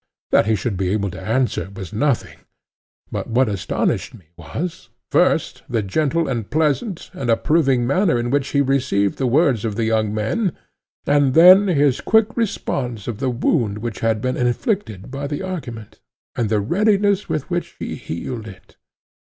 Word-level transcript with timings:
That 0.31 0.47
he 0.47 0.55
should 0.55 0.77
be 0.77 0.89
able 0.89 1.11
to 1.11 1.21
answer 1.21 1.69
was 1.75 1.93
nothing, 1.93 2.39
but 3.11 3.27
what 3.29 3.47
astonished 3.47 4.15
me 4.15 4.29
was, 4.35 4.89
first, 5.11 5.61
the 5.69 5.83
gentle 5.83 6.27
and 6.27 6.49
pleasant 6.49 7.11
and 7.13 7.29
approving 7.29 7.85
manner 7.85 8.17
in 8.17 8.31
which 8.31 8.47
he 8.47 8.61
received 8.61 9.19
the 9.19 9.27
words 9.27 9.63
of 9.63 9.75
the 9.75 9.83
young 9.85 10.11
men, 10.11 10.53
and 11.05 11.35
then 11.35 11.67
his 11.67 12.01
quick 12.01 12.29
sense 12.41 13.07
of 13.07 13.19
the 13.19 13.29
wound 13.29 13.77
which 13.77 13.99
had 13.99 14.21
been 14.23 14.37
inflicted 14.37 15.11
by 15.11 15.27
the 15.27 15.43
argument, 15.43 15.99
and 16.35 16.49
the 16.49 16.61
readiness 16.61 17.29
with 17.29 17.47
which 17.51 17.75
he 17.77 17.93
healed 17.95 18.47
it. 18.47 18.77